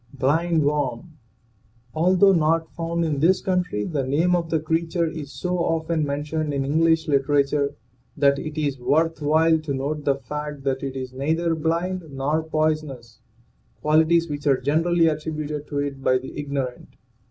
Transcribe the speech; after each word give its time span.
BLIND 0.15 0.63
WORM. 0.63 1.11
Although 1.93 2.33
not 2.33 2.71
found 2.73 3.05
in 3.05 3.19
this 3.19 3.39
country, 3.39 3.83
the 3.83 4.01
name 4.03 4.35
of 4.35 4.49
the 4.49 4.59
creature 4.59 5.05
is 5.05 5.31
so 5.31 5.59
often 5.59 6.03
mentioned 6.03 6.55
in 6.55 6.65
English 6.65 7.07
literature 7.07 7.75
that 8.17 8.39
it 8.39 8.59
is 8.59 8.79
worth 8.79 9.21
while 9.21 9.59
to 9.59 9.73
note 9.75 10.03
the 10.03 10.15
fact 10.15 10.63
that 10.63 10.81
it 10.81 10.95
is 10.95 11.13
neither 11.13 11.53
blind 11.53 12.03
nor 12.09 12.41
poisonous, 12.41 13.19
qualities 13.81 14.27
which 14.27 14.47
are 14.47 14.59
generally 14.59 15.05
attributed 15.07 15.67
to 15.67 15.77
it 15.77 16.01
by 16.01 16.17
the 16.17 16.35
ignorant. 16.35 16.95